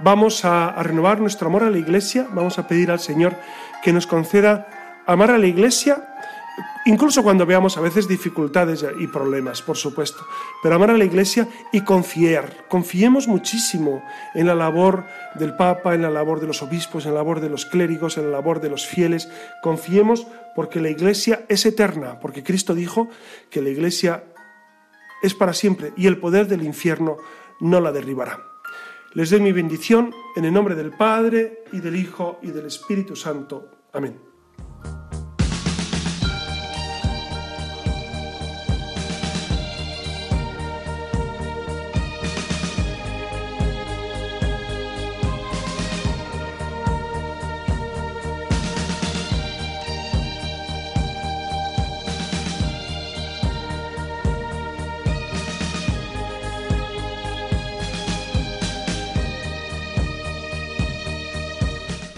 [0.00, 3.36] vamos a, renovar nuestro amor a la Iglesia, vamos a pedir al Señor
[3.82, 6.04] que nos conceda amar a la Iglesia
[6.86, 10.24] incluso cuando veamos a veces dificultades y problemas, por supuesto,
[10.62, 12.66] pero amar a la Iglesia y confiar.
[12.68, 14.02] Confiemos muchísimo
[14.34, 15.04] en la labor
[15.34, 18.24] del Papa, en la labor de los obispos, en la labor de los clérigos, en
[18.24, 19.28] la labor de los fieles.
[19.62, 23.08] Confiemos porque la Iglesia es eterna, porque Cristo dijo
[23.50, 24.24] que la Iglesia
[25.22, 27.16] es para siempre y el poder del infierno
[27.60, 28.44] no la derribará.
[29.14, 33.16] Les doy mi bendición en el nombre del Padre y del Hijo y del Espíritu
[33.16, 33.70] Santo.
[33.92, 34.27] Amén.